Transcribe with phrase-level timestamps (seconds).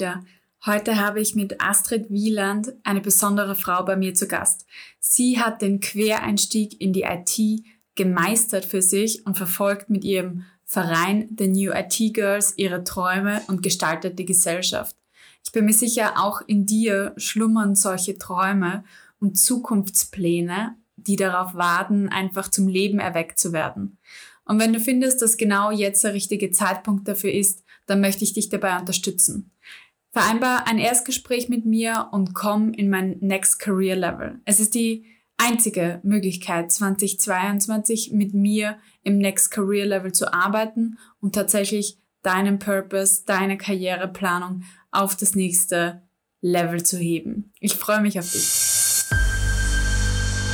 [0.00, 0.24] wieder.
[0.64, 4.66] Heute habe ich mit Astrid Wieland eine besondere Frau bei mir zu Gast.
[4.98, 7.64] Sie hat den Quereinstieg in die IT
[7.96, 13.62] gemeistert für sich und verfolgt mit ihrem Verein The New IT Girls ihre Träume und
[13.62, 14.96] gestaltet die Gesellschaft.
[15.44, 18.84] Ich bin mir sicher, auch in dir schlummern solche Träume
[19.18, 23.98] und Zukunftspläne, die darauf warten, einfach zum Leben erweckt zu werden.
[24.44, 28.32] Und wenn du findest, dass genau jetzt der richtige Zeitpunkt dafür ist, dann möchte ich
[28.32, 29.50] dich dabei unterstützen.
[30.12, 34.40] Vereinbar ein Erstgespräch mit mir und komm in mein Next Career Level.
[34.44, 35.06] Es ist die
[35.36, 43.22] einzige Möglichkeit, 2022 mit mir im Next Career Level zu arbeiten und tatsächlich deinen Purpose,
[43.24, 46.02] deine Karriereplanung auf das nächste
[46.40, 47.52] Level zu heben.
[47.60, 48.59] Ich freue mich auf dich.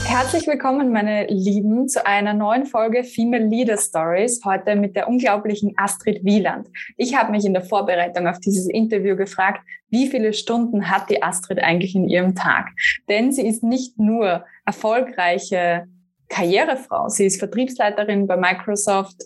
[0.08, 4.40] Herzlich willkommen, meine Lieben, zu einer neuen Folge Female Leader Stories.
[4.44, 6.68] Heute mit der unglaublichen Astrid Wieland.
[6.96, 11.24] Ich habe mich in der Vorbereitung auf dieses Interview gefragt, wie viele Stunden hat die
[11.24, 12.68] Astrid eigentlich in ihrem Tag?
[13.08, 15.88] Denn sie ist nicht nur erfolgreiche
[16.28, 17.08] Karrierefrau.
[17.08, 19.16] Sie ist Vertriebsleiterin bei Microsoft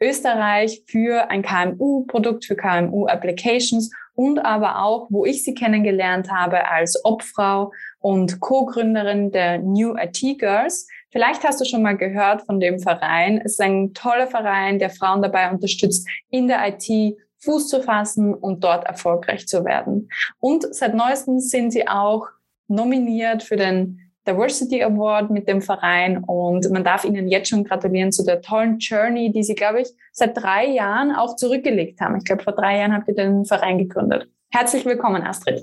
[0.00, 7.02] Österreich für ein KMU-Produkt, für KMU-Applications und aber auch, wo ich sie kennengelernt habe als
[7.04, 10.86] Obfrau und Co-Gründerin der New IT Girls.
[11.10, 13.40] Vielleicht hast du schon mal gehört von dem Verein.
[13.42, 18.34] Es ist ein toller Verein, der Frauen dabei unterstützt, in der IT Fuß zu fassen
[18.34, 20.10] und dort erfolgreich zu werden.
[20.38, 22.28] Und seit neuestem sind sie auch
[22.68, 28.12] nominiert für den Diversity Award mit dem Verein und man darf ihnen jetzt schon gratulieren
[28.12, 32.16] zu der tollen Journey, die sie, glaube ich, seit drei Jahren auch zurückgelegt haben.
[32.16, 34.28] Ich glaube, vor drei Jahren habt ihr den Verein gegründet.
[34.50, 35.62] Herzlich willkommen, Astrid.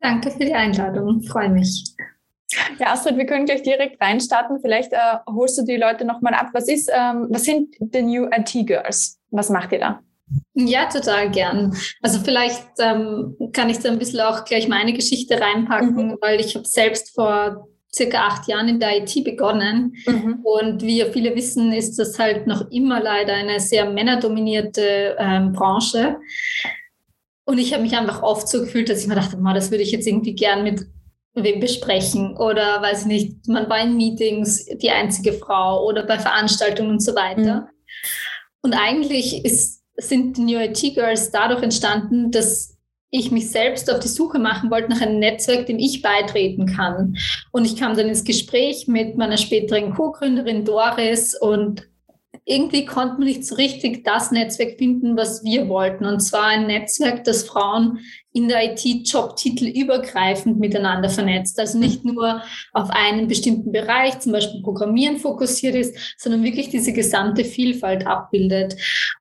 [0.00, 1.84] Danke für die Einladung, freue mich.
[2.78, 4.60] Ja, Astrid, wir können gleich direkt reinstarten.
[4.60, 6.48] Vielleicht äh, holst du die Leute nochmal ab.
[6.52, 9.18] Was ist, ähm, was sind die New IT Girls?
[9.30, 10.00] Was macht ihr da?
[10.54, 11.76] Ja, total gern.
[12.02, 16.18] Also vielleicht ähm, kann ich da ein bisschen auch gleich meine Geschichte reinpacken, mhm.
[16.20, 19.94] weil ich habe selbst vor circa acht Jahren in der IT begonnen.
[20.06, 20.40] Mhm.
[20.42, 25.52] Und wie ja viele wissen, ist das halt noch immer leider eine sehr männerdominierte ähm,
[25.52, 26.16] Branche.
[27.44, 29.90] Und ich habe mich einfach oft so gefühlt, dass ich mir dachte, das würde ich
[29.90, 30.86] jetzt irgendwie gern mit
[31.34, 36.18] wem besprechen oder weiß ich nicht, man war in Meetings die einzige Frau oder bei
[36.18, 37.60] Veranstaltungen und so weiter.
[37.62, 37.68] Mhm.
[38.62, 42.71] Und eigentlich ist, sind die New IT Girls dadurch entstanden, dass
[43.12, 47.16] ich mich selbst auf die Suche machen wollte nach einem Netzwerk, dem ich beitreten kann.
[47.52, 51.86] Und ich kam dann ins Gespräch mit meiner späteren Co-Gründerin Doris und
[52.44, 56.06] irgendwie konnte man nicht so richtig das Netzwerk finden, was wir wollten.
[56.06, 57.98] Und zwar ein Netzwerk, das Frauen
[58.32, 61.60] in der IT Jobtitel übergreifend miteinander vernetzt.
[61.60, 66.94] Also nicht nur auf einen bestimmten Bereich, zum Beispiel Programmieren fokussiert ist, sondern wirklich diese
[66.94, 68.74] gesamte Vielfalt abbildet.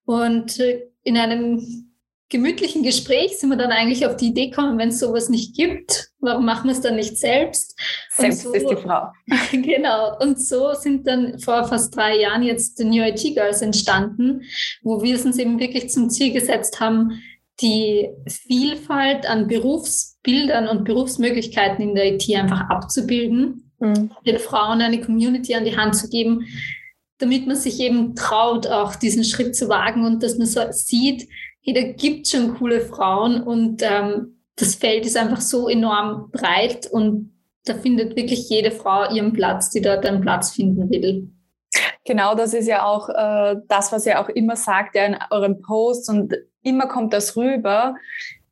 [0.06, 1.91] Und äh, in einem
[2.32, 6.12] gemütlichen Gespräch sind wir dann eigentlich auf die Idee gekommen, wenn es sowas nicht gibt,
[6.20, 7.78] warum machen wir es dann nicht selbst?
[8.16, 9.12] Selbst so, ist die Frau.
[9.52, 10.18] genau.
[10.20, 14.44] Und so sind dann vor fast drei Jahren jetzt die New IT Girls entstanden,
[14.82, 17.22] wo wir es uns eben wirklich zum Ziel gesetzt haben,
[17.60, 24.12] die Vielfalt an Berufsbildern und Berufsmöglichkeiten in der IT einfach abzubilden, mhm.
[24.26, 26.48] den Frauen eine Community an die Hand zu geben,
[27.18, 31.28] damit man sich eben traut, auch diesen Schritt zu wagen und dass man so sieht,
[31.62, 36.88] hey, da gibt schon coole Frauen und ähm, das Feld ist einfach so enorm breit
[36.88, 37.34] und
[37.66, 41.32] da findet wirklich jede Frau ihren Platz, die dort einen Platz finden will.
[42.06, 45.62] Genau, das ist ja auch äh, das, was ihr auch immer sagt ja, in euren
[45.62, 46.34] Posts und
[46.64, 47.96] immer kommt das rüber,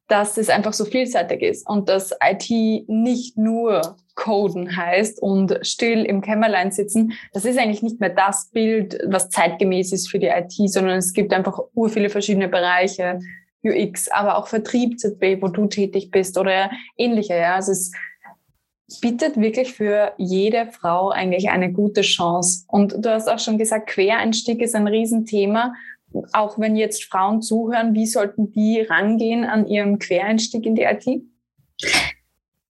[0.10, 2.50] dass es einfach so vielseitig ist und dass IT
[2.90, 8.50] nicht nur Coden heißt und still im Kämmerlein sitzen, das ist eigentlich nicht mehr das
[8.52, 13.20] Bild, was zeitgemäß ist für die IT, sondern es gibt einfach ur viele verschiedene Bereiche,
[13.64, 17.36] UX, aber auch Vertrieb ZB, wo du tätig bist oder ähnliche.
[17.36, 17.92] Ja, also es
[19.02, 22.66] bietet wirklich für jede Frau eigentlich eine gute Chance.
[22.68, 25.74] Und du hast auch schon gesagt, Quereinstieg ist ein Riesenthema.
[26.34, 31.06] Auch wenn jetzt Frauen zuhören, wie sollten die rangehen an ihrem Quereinstieg in die IT?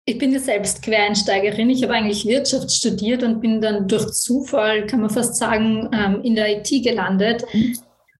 [0.09, 1.69] Ich bin ja selbst Quereinsteigerin.
[1.69, 6.23] Ich habe eigentlich Wirtschaft studiert und bin dann durch Zufall, kann man fast sagen, ähm,
[6.23, 7.45] in der IT gelandet.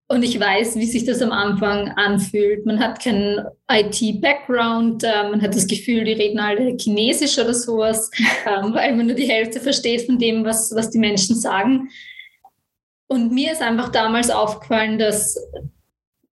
[0.09, 2.65] Und ich weiß, wie sich das am Anfang anfühlt.
[2.65, 8.11] Man hat keinen IT-Background, äh, man hat das Gefühl, die reden alle Chinesisch oder sowas,
[8.47, 11.89] ähm, weil man nur die Hälfte versteht von dem, was, was die Menschen sagen.
[13.09, 15.39] Und mir ist einfach damals aufgefallen, dass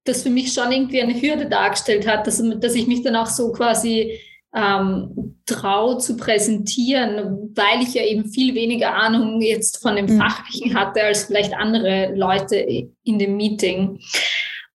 [0.05, 3.27] das für mich schon irgendwie eine Hürde dargestellt hat, dass, dass ich mich dann auch
[3.27, 4.21] so quasi
[4.55, 10.19] ähm, trau zu präsentieren, weil ich ja eben viel weniger Ahnung jetzt von dem mhm.
[10.19, 13.99] Fachlichen hatte als vielleicht andere Leute in dem Meeting.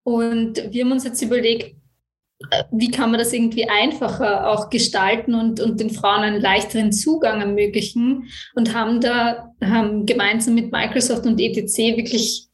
[0.03, 1.76] Und wir haben uns jetzt überlegt,
[2.71, 7.41] wie kann man das irgendwie einfacher auch gestalten und, und den Frauen einen leichteren Zugang
[7.41, 12.47] ermöglichen und haben da haben gemeinsam mit Microsoft und ETC wirklich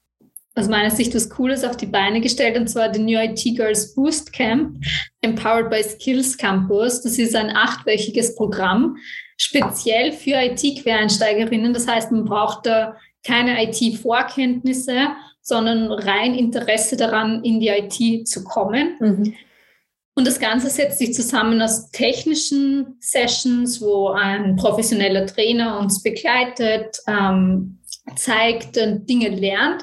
[0.55, 3.95] aus meiner Sicht was Cooles auf die Beine gestellt, und zwar den New IT Girls
[3.95, 4.77] Boost Camp,
[5.23, 7.01] Empowered by Skills Campus.
[7.03, 8.97] Das ist ein achtwöchiges Programm,
[9.39, 11.73] speziell für IT-Quereinsteigerinnen.
[11.73, 12.97] Das heißt, man braucht da
[13.27, 15.09] keine IT-Vorkenntnisse,
[15.41, 18.97] sondern rein Interesse daran, in die IT zu kommen.
[19.01, 19.35] Mhm.
[20.15, 26.99] Und das Ganze setzt sich zusammen aus technischen Sessions, wo ein professioneller Trainer uns begleitet,
[27.07, 27.79] ähm,
[28.17, 29.83] zeigt und Dinge lernt,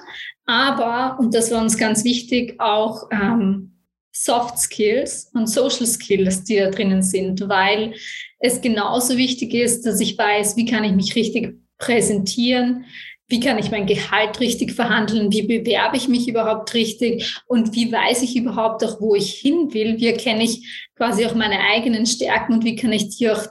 [0.49, 3.71] aber, und das war uns ganz wichtig, auch ähm,
[4.11, 7.93] Soft Skills und Social Skills, die da drinnen sind, weil
[8.39, 12.85] es genauso wichtig ist, dass ich weiß, wie kann ich mich richtig präsentieren,
[13.29, 17.91] wie kann ich mein Gehalt richtig verhandeln, wie bewerbe ich mich überhaupt richtig und wie
[17.91, 22.05] weiß ich überhaupt auch, wo ich hin will, wie erkenne ich quasi auch meine eigenen
[22.05, 23.45] Stärken und wie kann ich die auch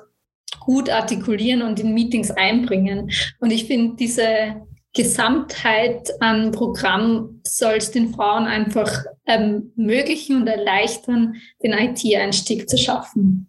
[0.60, 3.10] gut artikulieren und in Meetings einbringen.
[3.40, 4.56] Und ich finde diese
[4.94, 13.47] Gesamtheit an Programm soll es den Frauen einfach ermöglichen und erleichtern, den IT-Einstieg zu schaffen.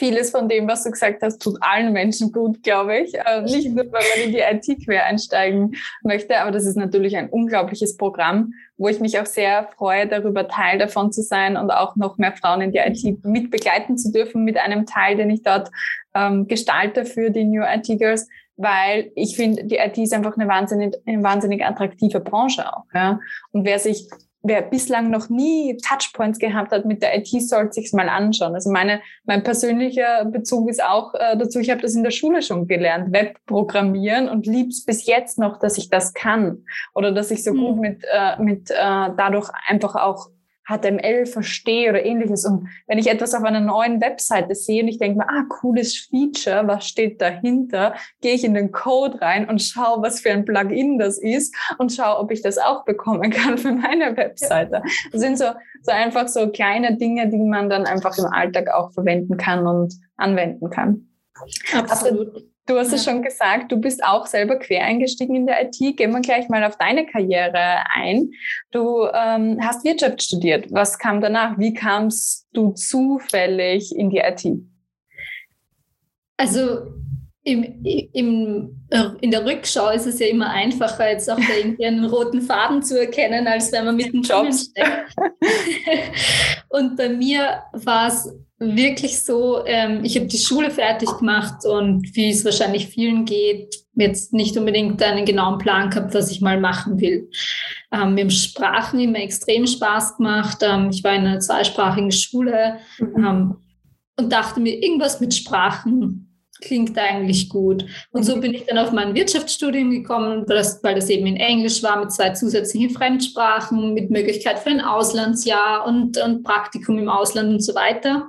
[0.00, 3.14] Vieles von dem, was du gesagt hast, tut allen Menschen gut, glaube ich.
[3.14, 7.18] Äh, nicht nur, weil man in die IT quer einsteigen möchte, aber das ist natürlich
[7.18, 11.70] ein unglaubliches Programm, wo ich mich auch sehr freue, darüber Teil davon zu sein und
[11.70, 15.28] auch noch mehr Frauen in die IT mit begleiten zu dürfen mit einem Teil, den
[15.28, 15.68] ich dort
[16.14, 18.26] ähm, gestalte für die New IT Girls
[18.62, 22.84] weil ich finde, die IT ist einfach eine wahnsinnig, eine wahnsinnig attraktive Branche auch.
[22.92, 23.18] Ja?
[23.52, 24.06] Und wer sich
[24.42, 28.54] wer bislang noch nie Touchpoints gehabt hat mit der IT, sollte sich's mal anschauen.
[28.54, 32.42] Also meine, mein persönlicher Bezug ist auch äh, dazu, ich habe das in der Schule
[32.42, 36.64] schon gelernt, Webprogrammieren und lieb's bis jetzt noch, dass ich das kann
[36.94, 37.58] oder dass ich so mhm.
[37.58, 40.28] gut mit, äh, mit äh, dadurch einfach auch
[40.70, 42.44] HTML verstehe oder ähnliches.
[42.44, 46.08] Und wenn ich etwas auf einer neuen Webseite sehe und ich denke mir, ah, cooles
[46.10, 50.44] Feature, was steht dahinter, gehe ich in den Code rein und schaue, was für ein
[50.44, 54.82] Plugin das ist und schaue, ob ich das auch bekommen kann für meine Webseite.
[55.12, 55.46] Das sind so,
[55.82, 59.94] so einfach so kleine Dinge, die man dann einfach im Alltag auch verwenden kann und
[60.16, 61.08] anwenden kann.
[61.74, 62.34] Absolut.
[62.34, 62.96] Also, Du hast ja.
[62.96, 65.96] es schon gesagt, du bist auch selber quer eingestiegen in der IT.
[65.96, 68.30] Gehen wir gleich mal auf deine Karriere ein.
[68.70, 70.66] Du ähm, hast Wirtschaft studiert.
[70.70, 71.58] Was kam danach?
[71.58, 74.46] Wie kamst du zufällig in die IT?
[76.36, 76.86] Also
[77.42, 78.86] im, im,
[79.20, 82.82] in der Rückschau ist es ja immer einfacher, jetzt auch da irgendwie einen roten Faden
[82.82, 85.14] zu erkennen, als wenn man mit dem Job steckt.
[86.68, 88.30] Und bei mir war es
[88.60, 93.74] wirklich so, ähm, ich habe die Schule fertig gemacht und wie es wahrscheinlich vielen geht,
[93.94, 97.30] jetzt nicht unbedingt einen genauen Plan gehabt, was ich mal machen will.
[97.90, 100.58] Ähm, mir haben Sprachen immer extrem Spaß gemacht.
[100.60, 103.24] Ähm, ich war in einer zweisprachigen Schule mhm.
[103.24, 103.56] ähm,
[104.18, 106.29] und dachte mir, irgendwas mit Sprachen
[106.60, 107.84] klingt eigentlich gut.
[108.10, 111.36] Und so bin ich dann auf mein Wirtschaftsstudium gekommen, weil das, weil das eben in
[111.36, 117.08] Englisch war mit zwei zusätzlichen Fremdsprachen, mit Möglichkeit für ein Auslandsjahr und, und Praktikum im
[117.08, 118.28] Ausland und so weiter.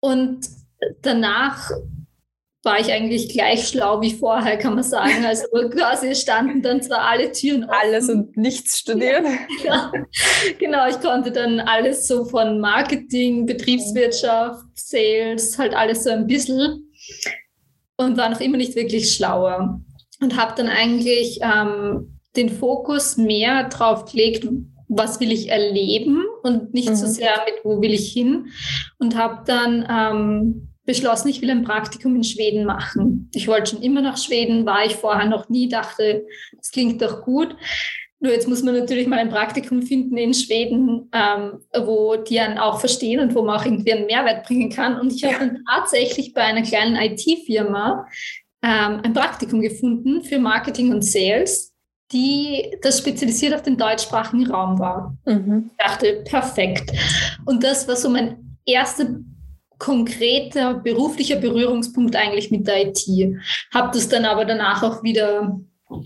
[0.00, 0.48] Und
[1.02, 1.70] danach
[2.62, 5.24] war ich eigentlich gleich schlau wie vorher, kann man sagen.
[5.24, 7.74] Also quasi standen dann zwar alle Türen offen.
[7.82, 9.24] Alles und nichts studiert.
[9.64, 9.90] Ja,
[10.58, 16.90] genau, ich konnte dann alles so von Marketing, Betriebswirtschaft, Sales, halt alles so ein bisschen
[17.96, 19.80] und war noch immer nicht wirklich schlauer.
[20.20, 24.46] Und habe dann eigentlich ähm, den Fokus mehr drauf gelegt,
[24.88, 26.94] was will ich erleben und nicht mhm.
[26.96, 28.48] so sehr mit, wo will ich hin.
[28.98, 33.30] Und habe dann ähm, beschlossen, ich will ein Praktikum in Schweden machen.
[33.34, 37.22] Ich wollte schon immer nach Schweden, war ich vorher noch nie, dachte, das klingt doch
[37.22, 37.56] gut.
[38.22, 42.58] Nur jetzt muss man natürlich mal ein Praktikum finden in Schweden, ähm, wo die einen
[42.58, 45.00] auch verstehen und wo man auch irgendwie einen Mehrwert bringen kann.
[45.00, 48.06] Und ich habe dann tatsächlich bei einer kleinen IT-Firma
[48.62, 51.74] ähm, ein Praktikum gefunden für Marketing und Sales,
[52.12, 55.16] die das spezialisiert auf den deutschsprachigen Raum war.
[55.24, 55.70] Mhm.
[55.70, 56.92] Ich dachte, perfekt.
[57.46, 59.06] Und das war so mein erster
[59.80, 63.04] konkreter beruflicher Berührungspunkt eigentlich mit der IT.
[63.74, 65.58] Habe das dann aber danach auch wieder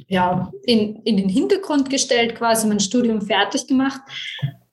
[0.06, 4.00] ja, in, in den Hintergrund gestellt, quasi mein Studium fertig gemacht.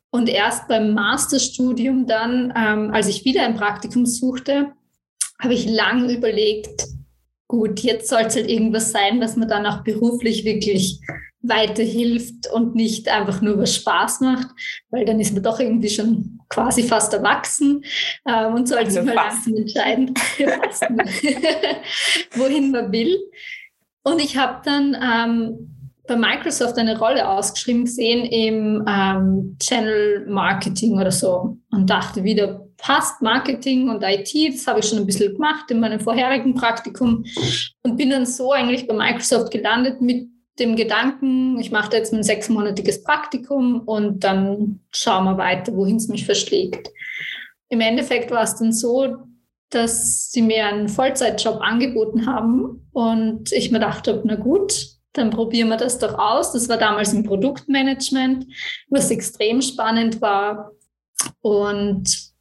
[0.09, 4.71] Und erst beim Masterstudium dann, ähm, als ich wieder ein Praktikum suchte,
[5.39, 6.85] habe ich lange überlegt,
[7.47, 10.99] gut, jetzt soll es halt irgendwas sein, was mir dann auch beruflich wirklich
[11.41, 14.47] weiterhilft und nicht einfach nur was Spaß macht,
[14.89, 17.83] weil dann ist man doch irgendwie schon quasi fast erwachsen
[18.27, 20.13] ähm, und sollte also sich mal langsam entscheiden,
[22.35, 23.17] wohin man will.
[24.03, 25.71] Und ich habe dann ähm,
[26.07, 32.67] bei Microsoft eine Rolle ausgeschrieben gesehen im ähm, Channel Marketing oder so und dachte wieder,
[32.77, 37.23] passt Marketing und IT, das habe ich schon ein bisschen gemacht in meinem vorherigen Praktikum
[37.83, 40.27] und bin dann so eigentlich bei Microsoft gelandet mit
[40.61, 46.07] dem Gedanken, ich mache jetzt ein sechsmonatiges Praktikum und dann schauen wir weiter, wohin es
[46.07, 46.89] mich verschlägt.
[47.67, 49.17] Im Endeffekt war es dann so,
[49.69, 54.73] dass sie mir einen Vollzeitjob angeboten haben und ich mir dachte, na gut,
[55.13, 56.53] dann probieren wir das doch aus.
[56.53, 58.45] Das war damals im Produktmanagement,
[58.89, 60.71] was extrem spannend war.
[61.41, 62.31] Und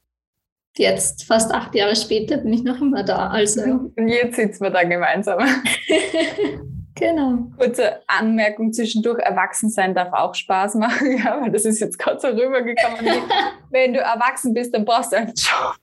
[0.76, 3.28] jetzt, fast acht Jahre später, bin ich noch immer da.
[3.28, 3.62] Also.
[3.62, 5.40] Und jetzt sitzen wir da gemeinsam.
[7.00, 7.38] Genau.
[7.59, 12.28] Kurze Anmerkung zwischendurch, Erwachsensein darf auch Spaß machen, ja, weil das ist jetzt gerade so
[12.28, 13.04] rübergekommen.
[13.71, 15.76] wenn du erwachsen bist, dann brauchst du einen Job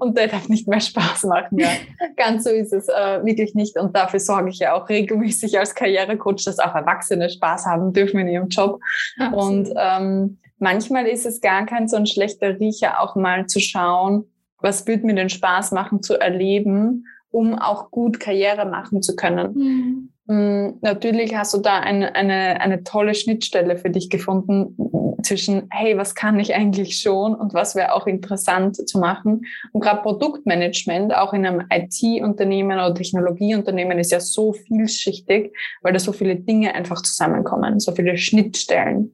[0.00, 1.58] und der darf nicht mehr Spaß machen.
[1.58, 1.68] Ja.
[2.16, 5.74] Ganz so ist es äh, wirklich nicht und dafür sorge ich ja auch regelmäßig als
[5.74, 8.80] Karrierecoach, dass auch Erwachsene Spaß haben dürfen in ihrem Job.
[9.18, 9.68] Absolut.
[9.68, 14.24] Und ähm, manchmal ist es gar kein so ein schlechter Riecher, auch mal zu schauen,
[14.58, 19.54] was wird mir denn Spaß machen zu erleben, um auch gut Karriere machen zu können.
[19.54, 20.12] Mhm.
[20.30, 24.76] Mm, natürlich hast du da eine, eine, eine tolle Schnittstelle für dich gefunden
[25.24, 29.42] zwischen, hey, was kann ich eigentlich schon und was wäre auch interessant zu machen.
[29.72, 35.98] Und gerade Produktmanagement, auch in einem IT-Unternehmen oder Technologieunternehmen, ist ja so vielschichtig, weil da
[35.98, 39.12] so viele Dinge einfach zusammenkommen, so viele Schnittstellen.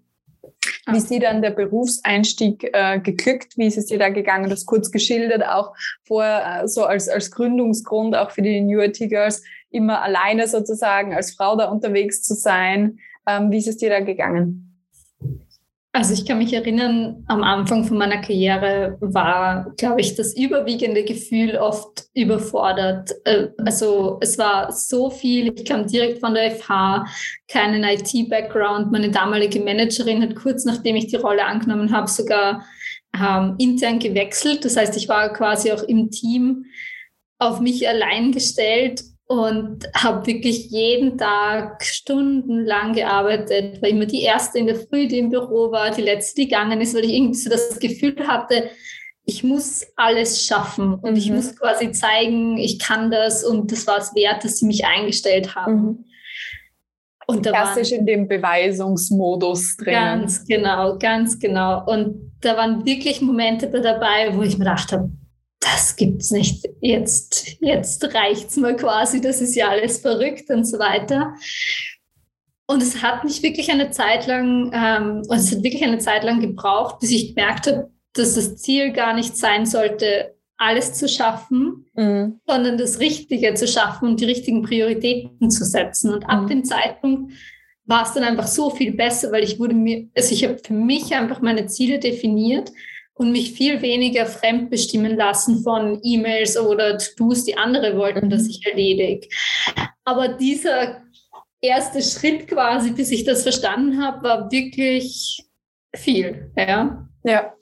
[0.89, 3.57] Wie ist dir dann der Berufseinstieg äh, geglückt?
[3.57, 4.51] Wie ist es dir da gegangen?
[4.51, 8.99] Das kurz geschildert, auch vorher äh, so als, als Gründungsgrund auch für die New IT
[8.99, 9.43] Girls
[9.77, 12.99] immer alleine sozusagen als Frau da unterwegs zu sein.
[13.29, 14.67] Ähm, wie ist es dir da gegangen?
[15.97, 21.05] Also ich kann mich erinnern, am Anfang von meiner Karriere war, glaube ich, das überwiegende
[21.05, 23.13] Gefühl oft überfordert.
[23.25, 27.07] Äh, also es war so viel, ich kam direkt von der FH,
[27.49, 28.93] keinen IT-Background.
[28.93, 32.63] Meine damalige Managerin hat kurz nachdem ich die Rolle angenommen habe, sogar
[33.19, 34.67] ähm, intern gewechselt.
[34.67, 36.67] Das heißt, ich war quasi auch im Team
[37.39, 44.59] auf mich allein gestellt und habe wirklich jeden Tag stundenlang gearbeitet, war immer die erste
[44.59, 47.39] in der Früh, die im Büro war, die letzte, die gegangen ist, weil ich irgendwie
[47.39, 48.71] so das Gefühl hatte,
[49.25, 51.17] ich muss alles schaffen und mhm.
[51.17, 54.87] ich muss quasi zeigen, ich kann das und das war es wert, dass sie mich
[54.87, 55.75] eingestellt haben.
[55.75, 56.05] Mhm.
[57.27, 59.95] Und da Klassisch waren, in dem Beweisungsmodus drin.
[59.95, 61.85] Ganz genau, ganz genau.
[61.85, 65.11] Und da waren wirklich Momente dabei, wo ich mir gedacht habe,
[65.61, 66.69] das gibt's nicht.
[66.81, 71.35] Jetzt, jetzt reicht's mir quasi, das ist ja alles verrückt und so weiter.
[72.67, 76.41] Und es hat mich wirklich eine Zeit lang, ähm, es hat wirklich eine Zeit lang
[76.41, 81.87] gebraucht, bis ich gemerkt habe, dass das Ziel gar nicht sein sollte, alles zu schaffen,
[81.95, 82.41] mhm.
[82.47, 86.13] sondern das Richtige zu schaffen und die richtigen Prioritäten zu setzen.
[86.13, 86.49] Und ab mhm.
[86.49, 87.33] dem Zeitpunkt
[87.85, 90.73] war es dann einfach so viel besser, weil ich wurde mir, also ich habe für
[90.73, 92.73] mich einfach meine Ziele definiert
[93.17, 98.67] und mich viel weniger fremdbestimmen lassen von E-Mails oder To-Dos, die andere wollten, dass ich
[98.67, 99.29] erledige.
[100.05, 101.03] Aber dieser
[101.61, 105.45] erste Schritt quasi, bis ich das verstanden habe, war wirklich
[105.95, 106.53] viel.
[106.57, 107.09] Ja.
[107.25, 107.53] Ja.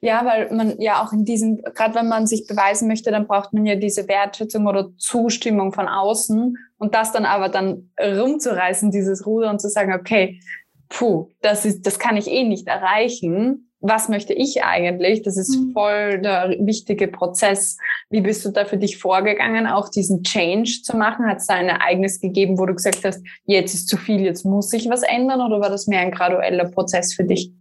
[0.00, 3.52] Ja, weil man ja auch in diesem, gerade wenn man sich beweisen möchte, dann braucht
[3.52, 9.24] man ja diese Wertschätzung oder Zustimmung von außen und das dann aber dann rumzureißen, dieses
[9.24, 10.40] Ruder und zu sagen, okay,
[10.88, 15.22] puh, das ist, das kann ich eh nicht erreichen was möchte ich eigentlich?
[15.22, 15.72] Das ist mhm.
[15.72, 17.76] voll der wichtige Prozess.
[18.10, 21.26] Wie bist du da für dich vorgegangen, auch diesen Change zu machen?
[21.26, 24.44] Hat es da ein Ereignis gegeben, wo du gesagt hast, jetzt ist zu viel, jetzt
[24.44, 25.40] muss ich was ändern?
[25.40, 27.52] Oder war das mehr ein gradueller Prozess für dich?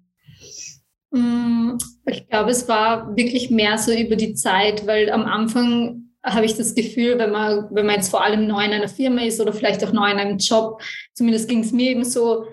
[1.09, 6.45] Mm, ich glaube, es war wirklich mehr so über die Zeit, weil am Anfang habe
[6.45, 9.41] ich das Gefühl, wenn man, wenn man jetzt vor allem neu in einer Firma ist
[9.41, 10.81] oder vielleicht auch neu in einem Job,
[11.13, 12.45] zumindest ging es mir eben so,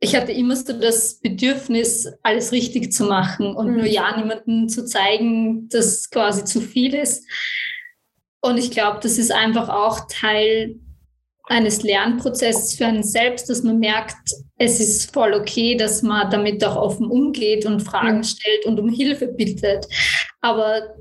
[0.00, 3.76] ich hatte immer so das Bedürfnis, alles richtig zu machen und mhm.
[3.76, 7.26] nur ja niemandem zu zeigen, dass quasi zu viel ist.
[8.40, 10.76] Und ich glaube, das ist einfach auch Teil
[11.48, 14.16] eines Lernprozesses für einen selbst, dass man merkt,
[14.58, 18.24] es ist voll okay, dass man damit auch offen umgeht und Fragen mhm.
[18.24, 19.86] stellt und um Hilfe bittet.
[20.40, 20.94] Aber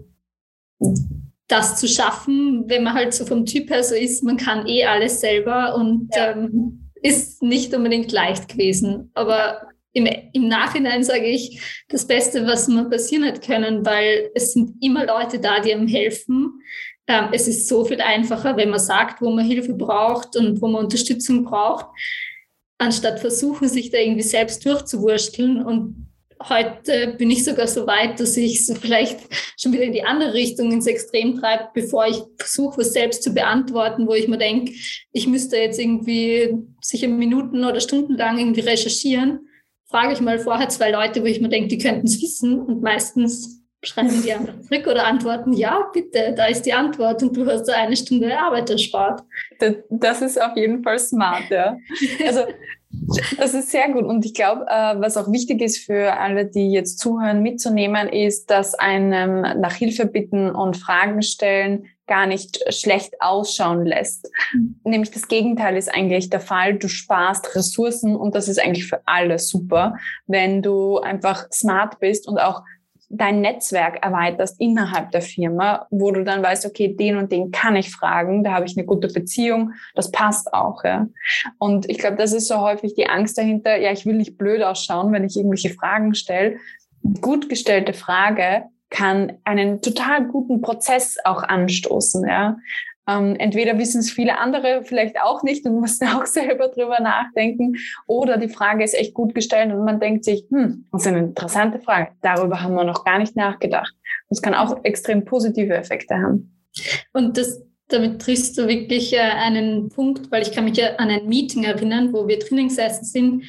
[1.48, 4.86] das zu schaffen, wenn man halt so vom Typ her so ist, man kann eh
[4.86, 6.32] alles selber und ja.
[6.32, 9.12] ähm, ist nicht unbedingt leicht gewesen.
[9.13, 14.54] Aber im, im Nachhinein sage ich, das Beste, was mir passieren hat können, weil es
[14.54, 16.62] sind immer Leute da, die einem helfen.
[17.08, 20.68] Ähm, es ist so viel einfacher, wenn man sagt, wo man Hilfe braucht und wo
[20.68, 21.88] man Unterstützung braucht,
[22.77, 25.63] anstatt versuchen, sich da irgendwie selbst durchzuwursteln.
[25.63, 26.08] Und
[26.44, 29.20] heute bin ich sogar so weit, dass ich es vielleicht
[29.60, 33.34] schon wieder in die andere Richtung ins Extrem treibe, bevor ich versuche, was selbst zu
[33.34, 34.74] beantworten, wo ich mir denke,
[35.12, 39.48] ich müsste jetzt irgendwie sicher Minuten oder Stunden lang irgendwie recherchieren.
[39.89, 42.82] Frage ich mal vorher zwei Leute, wo ich mir denke, die könnten es wissen und
[42.82, 47.46] meistens schreiben die einfach zurück oder antworten, ja, bitte, da ist die Antwort und du
[47.46, 49.22] hast da eine Stunde Arbeit erspart.
[49.89, 51.77] Das ist auf jeden Fall smart, ja.
[52.25, 52.41] Also
[53.38, 54.06] das ist sehr gut.
[54.06, 58.50] Und ich glaube, äh, was auch wichtig ist für alle, die jetzt zuhören, mitzunehmen, ist,
[58.50, 64.32] dass einem nach Hilfe bitten und Fragen stellen gar nicht schlecht ausschauen lässt.
[64.84, 66.75] Nämlich das Gegenteil ist eigentlich der Fall.
[66.75, 72.27] Du sparst Ressourcen und das ist eigentlich für alle super, wenn du einfach smart bist
[72.27, 72.62] und auch
[73.10, 77.76] dein Netzwerk erweiterst innerhalb der Firma, wo du dann weißt, okay, den und den kann
[77.76, 80.84] ich fragen, da habe ich eine gute Beziehung, das passt auch.
[80.84, 81.08] Ja.
[81.58, 84.62] Und ich glaube, das ist so häufig die Angst dahinter, ja, ich will nicht blöd
[84.62, 86.58] ausschauen, wenn ich irgendwelche Fragen stelle.
[87.22, 92.28] Gut gestellte Frage kann einen total guten Prozess auch anstoßen.
[92.28, 92.58] Ja.
[93.08, 97.78] Ähm, entweder wissen es viele andere vielleicht auch nicht und müssen auch selber drüber nachdenken.
[98.06, 101.20] Oder die Frage ist echt gut gestellt und man denkt sich, hm, das ist eine
[101.20, 102.12] interessante Frage.
[102.22, 103.94] Darüber haben wir noch gar nicht nachgedacht.
[104.30, 106.54] Das kann auch extrem positive Effekte haben.
[107.14, 111.10] Und das, damit triffst du wirklich äh, einen Punkt, weil ich kann mich ja an
[111.10, 113.44] ein Meeting erinnern, wo wir drinnen gesessen sind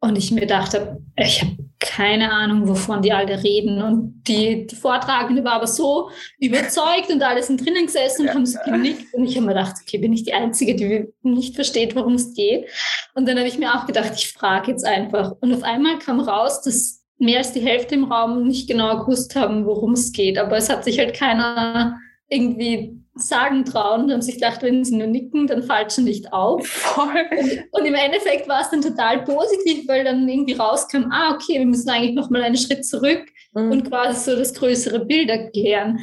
[0.00, 3.82] und ich mir dachte, ich habe keine Ahnung, wovon die alle reden.
[3.82, 8.46] Und die, die Vortragende war aber so überzeugt und alle sind drinnen gesessen und haben
[8.46, 9.12] so genickt.
[9.12, 12.34] Und ich habe mir gedacht, okay, bin ich die Einzige, die nicht versteht, worum es
[12.34, 12.66] geht.
[13.14, 15.32] Und dann habe ich mir auch gedacht, ich frage jetzt einfach.
[15.40, 19.36] Und auf einmal kam raus, dass mehr als die Hälfte im Raum nicht genau gewusst
[19.36, 20.38] haben, worum es geht.
[20.38, 24.96] Aber es hat sich halt keiner irgendwie sagen trauen und haben sich gedacht, wenn sie
[24.96, 26.66] nur nicken, dann fällt schon nicht auf.
[26.66, 27.24] Voll.
[27.38, 31.58] Und, und, im Endeffekt war es dann total positiv, weil dann irgendwie rauskam, ah, okay,
[31.58, 33.22] wir müssen eigentlich nochmal einen Schritt zurück
[33.54, 33.70] mhm.
[33.70, 36.00] und quasi so das größere Bild erklären.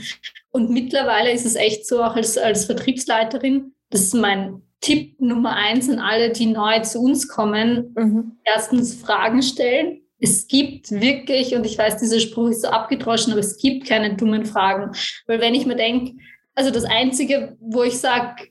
[0.52, 5.56] Und mittlerweile ist es echt so, auch als, als Vertriebsleiterin, das ist mein Tipp Nummer
[5.56, 7.94] eins an alle, die neu zu uns kommen.
[7.96, 8.38] Mhm.
[8.44, 10.02] Erstens Fragen stellen.
[10.20, 14.16] Es gibt wirklich, und ich weiß, dieser Spruch ist so abgedroschen, aber es gibt keine
[14.16, 14.92] dummen Fragen.
[15.26, 16.14] Weil wenn ich mir denke,
[16.56, 18.50] also das Einzige, wo ich sage,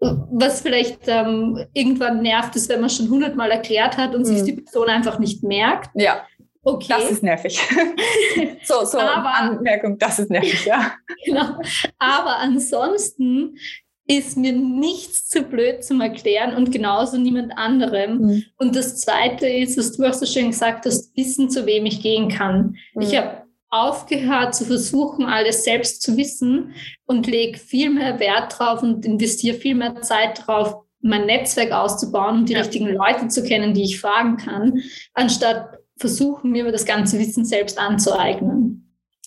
[0.00, 4.26] was vielleicht ähm, irgendwann nervt, ist, wenn man schon hundertmal erklärt hat und mhm.
[4.26, 5.90] sich die Person einfach nicht merkt.
[5.94, 6.26] Ja.
[6.62, 6.86] Okay.
[6.88, 7.60] Das ist nervig.
[8.64, 10.92] so, so Aber, Anmerkung, das ist nervig, ja.
[11.24, 11.58] genau.
[11.98, 13.56] Aber ansonsten
[14.06, 18.18] ist mir nichts zu blöd zum Erklären und genauso niemand anderem.
[18.18, 18.44] Mhm.
[18.58, 22.02] Und das Zweite ist, was du auch so schön gesagt hast, wissen, zu wem ich
[22.02, 22.76] gehen kann.
[22.94, 23.02] Mhm.
[23.02, 23.43] Ich habe
[23.74, 26.74] aufgehört zu versuchen, alles selbst zu wissen
[27.06, 32.38] und lege viel mehr Wert drauf und investiere viel mehr Zeit drauf, mein Netzwerk auszubauen
[32.38, 32.60] und die ja.
[32.60, 34.80] richtigen Leute zu kennen, die ich fragen kann,
[35.12, 38.80] anstatt versuchen, mir das ganze Wissen selbst anzueignen.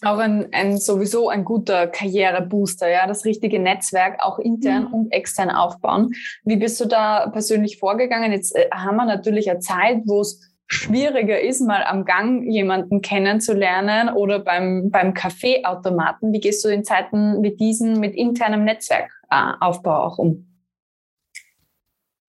[0.03, 4.93] Auch ein, ein sowieso ein guter Karrierebooster, ja, das richtige Netzwerk auch intern mhm.
[4.93, 6.11] und extern aufbauen.
[6.43, 8.31] Wie bist du da persönlich vorgegangen?
[8.31, 13.01] Jetzt äh, haben wir natürlich eine Zeit, wo es schwieriger ist, mal am Gang jemanden
[13.01, 16.33] kennenzulernen oder beim, beim Kaffeeautomaten.
[16.33, 20.47] Wie gehst du in Zeiten wie diesen mit internem Netzwerkaufbau auch um?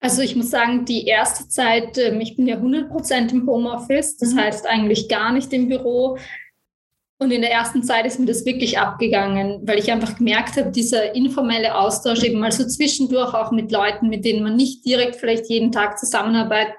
[0.01, 4.15] Also ich muss sagen, die erste Zeit, ähm, ich bin ja 100 Prozent im Homeoffice,
[4.17, 4.39] das mhm.
[4.39, 6.17] heißt eigentlich gar nicht im Büro.
[7.21, 10.71] Und in der ersten Zeit ist mir das wirklich abgegangen, weil ich einfach gemerkt habe,
[10.71, 15.17] dieser informelle Austausch eben mal so zwischendurch auch mit Leuten, mit denen man nicht direkt
[15.17, 16.75] vielleicht jeden Tag zusammenarbeitet,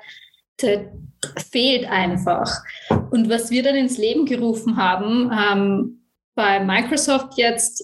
[1.50, 2.62] fehlt einfach.
[3.10, 6.00] Und was wir dann ins Leben gerufen haben, ähm,
[6.34, 7.82] bei Microsoft jetzt,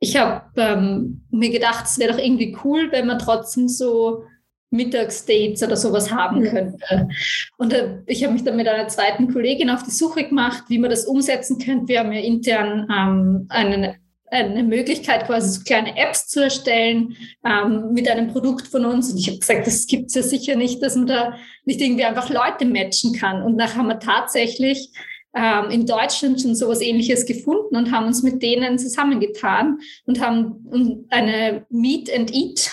[0.00, 4.24] ich habe ähm, mir gedacht, es wäre doch irgendwie cool, wenn man trotzdem so
[4.70, 7.08] Mittagsdates oder sowas haben könnte.
[7.56, 10.78] Und äh, ich habe mich dann mit einer zweiten Kollegin auf die Suche gemacht, wie
[10.78, 11.88] man das umsetzen könnte.
[11.88, 13.96] Wir haben ja intern ähm, einen
[14.30, 19.10] eine Möglichkeit, quasi so kleine Apps zu erstellen ähm, mit einem Produkt von uns.
[19.10, 22.04] Und ich habe gesagt, das gibt es ja sicher nicht, dass man da nicht irgendwie
[22.04, 23.42] einfach Leute matchen kann.
[23.42, 24.90] Und nachher haben wir tatsächlich
[25.34, 31.06] ähm, in Deutschland schon sowas ähnliches gefunden und haben uns mit denen zusammengetan und haben
[31.10, 32.70] eine Meet and Eat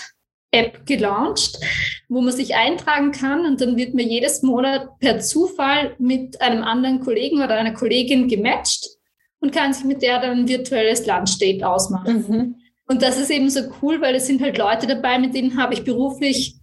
[0.52, 1.58] App gelauncht,
[2.08, 6.62] wo man sich eintragen kann und dann wird mir jedes Monat per Zufall mit einem
[6.62, 8.86] anderen Kollegen oder einer Kollegin gematcht
[9.40, 12.24] und kann sich mit der dann ein virtuelles Lunch-Date ausmachen.
[12.28, 12.54] Mhm.
[12.88, 15.74] Und das ist eben so cool, weil es sind halt Leute dabei, mit denen habe
[15.74, 16.56] ich beruflich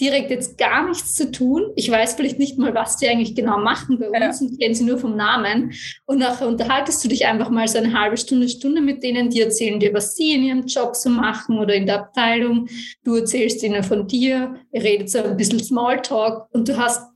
[0.00, 1.70] direkt jetzt gar nichts zu tun.
[1.76, 4.46] Ich weiß vielleicht nicht mal, was die eigentlich genau machen bei uns ja.
[4.46, 5.72] und kenne sie nur vom Namen.
[6.06, 9.40] Und nachher unterhaltest du dich einfach mal so eine halbe Stunde, Stunde mit denen, die
[9.40, 12.68] erzählen dir, was sie in ihrem Job so machen oder in der Abteilung.
[13.04, 17.11] Du erzählst ihnen von dir, ihr redet so ein bisschen Smalltalk und du hast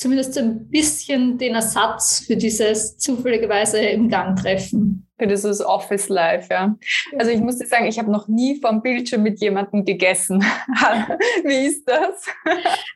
[0.00, 5.06] zumindest ein bisschen den Ersatz für dieses zufälligerweise im Gang treffen.
[5.18, 6.74] Für dieses Office Life, ja.
[7.18, 10.42] Also ich muss dir sagen, ich habe noch nie vom Bildschirm mit jemandem gegessen.
[11.44, 12.24] Wie ist das?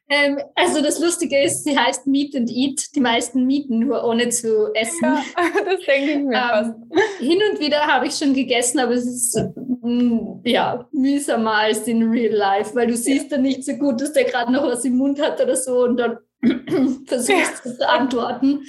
[0.08, 2.96] Ähm, also das Lustige ist, sie heißt Meet and Eat.
[2.96, 5.02] Die meisten mieten nur ohne zu essen.
[5.02, 5.22] Ja,
[5.66, 6.74] das denke ich mir ähm, fast.
[7.18, 9.38] Hin und wieder habe ich schon gegessen, aber es ist
[9.82, 13.36] mm, ja mühsamer als in Real Life, weil du siehst ja.
[13.36, 15.98] dann nicht so gut, dass der gerade noch was im Mund hat oder so und
[15.98, 16.16] dann
[17.06, 18.62] versuchst zu antworten.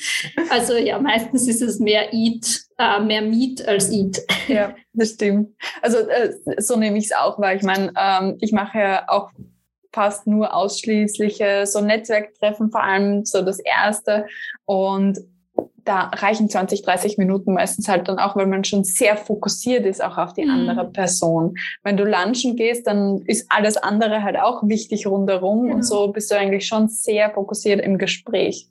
[0.49, 4.21] Also ja, meistens ist es mehr Eat, äh, mehr Meat als Eat.
[4.47, 5.55] Ja, das stimmt.
[5.81, 9.29] Also äh, so nehme ich es auch, weil ich meine, ähm, ich mache ja auch
[9.93, 14.25] fast nur ausschließliche so Netzwerktreffen, vor allem so das erste.
[14.65, 15.19] Und
[15.86, 20.04] da reichen 20, 30 Minuten meistens halt dann auch, weil man schon sehr fokussiert ist
[20.04, 20.52] auch auf die mhm.
[20.52, 21.56] andere Person.
[21.84, 25.71] Wenn du lunchen gehst, dann ist alles andere halt auch wichtig rundherum mhm.
[25.71, 28.67] und so bist du eigentlich schon sehr fokussiert im Gespräch.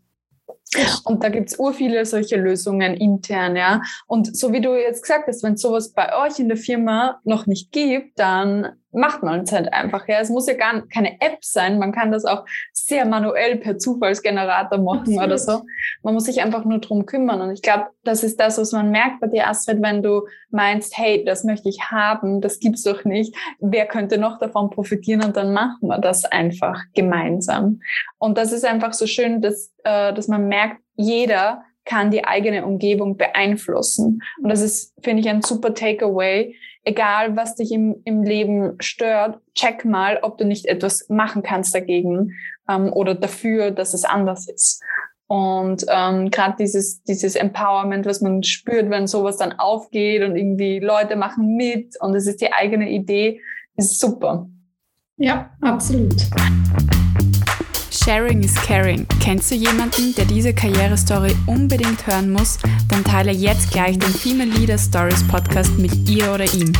[1.04, 3.82] Und da gibt's ur viele solche Lösungen intern, ja.
[4.06, 7.46] Und so wie du jetzt gesagt hast, wenn sowas bei euch in der Firma noch
[7.46, 10.06] nicht gibt, dann macht man es halt einfach.
[10.08, 11.78] Ja, es muss ja gar keine App sein.
[11.78, 15.24] Man kann das auch sehr manuell per Zufallsgenerator machen Absolut.
[15.24, 15.62] oder so.
[16.02, 17.40] Man muss sich einfach nur drum kümmern.
[17.40, 20.96] Und ich glaube, das ist das, was man merkt bei dir, Astrid, wenn du meinst,
[20.96, 23.34] hey, das möchte ich haben, das gibt's doch nicht.
[23.60, 25.22] Wer könnte noch davon profitieren?
[25.22, 27.80] Und dann machen wir das einfach gemeinsam.
[28.18, 32.64] Und das ist einfach so schön, dass, äh, dass man merkt, jeder kann die eigene
[32.64, 34.22] Umgebung beeinflussen.
[34.42, 39.40] Und das ist, finde ich, ein super Takeaway egal was dich im, im Leben stört,
[39.54, 42.32] check mal, ob du nicht etwas machen kannst dagegen
[42.68, 44.82] ähm, oder dafür, dass es anders ist.
[45.26, 50.80] Und ähm, gerade dieses, dieses Empowerment, was man spürt, wenn sowas dann aufgeht und irgendwie
[50.80, 53.40] Leute machen mit und es ist die eigene Idee,
[53.76, 54.46] ist super.
[55.16, 56.14] Ja, absolut.
[58.04, 59.06] Sharing is Caring.
[59.18, 62.58] Kennst du jemanden, der diese Karrierestory unbedingt hören muss?
[62.90, 66.70] Dann teile jetzt gleich den Female Leader Stories Podcast mit ihr oder ihm.